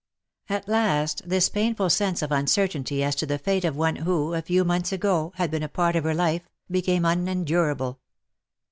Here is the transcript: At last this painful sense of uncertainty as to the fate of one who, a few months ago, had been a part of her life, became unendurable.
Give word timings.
At 0.49 0.67
last 0.67 1.29
this 1.29 1.47
painful 1.47 1.91
sense 1.91 2.23
of 2.23 2.31
uncertainty 2.31 3.03
as 3.03 3.13
to 3.17 3.27
the 3.27 3.37
fate 3.37 3.63
of 3.63 3.75
one 3.75 3.97
who, 3.97 4.33
a 4.33 4.41
few 4.41 4.63
months 4.65 4.91
ago, 4.91 5.31
had 5.35 5.51
been 5.51 5.61
a 5.61 5.69
part 5.69 5.95
of 5.95 6.05
her 6.05 6.15
life, 6.15 6.49
became 6.71 7.05
unendurable. 7.05 7.99